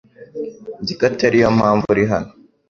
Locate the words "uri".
1.93-2.03